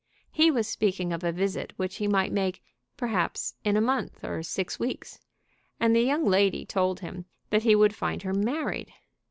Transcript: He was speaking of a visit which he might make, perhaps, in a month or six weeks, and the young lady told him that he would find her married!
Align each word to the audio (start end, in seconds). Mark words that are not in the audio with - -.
He 0.31 0.49
was 0.49 0.67
speaking 0.67 1.13
of 1.13 1.23
a 1.23 1.31
visit 1.31 1.73
which 1.77 1.97
he 1.97 2.07
might 2.07 2.31
make, 2.33 2.63
perhaps, 2.97 3.53
in 3.63 3.77
a 3.77 3.81
month 3.81 4.23
or 4.23 4.41
six 4.41 4.79
weeks, 4.79 5.19
and 5.79 5.95
the 5.95 6.01
young 6.01 6.25
lady 6.25 6.65
told 6.65 7.01
him 7.01 7.25
that 7.51 7.61
he 7.61 7.75
would 7.75 7.93
find 7.93 8.23
her 8.23 8.33
married! 8.33 8.91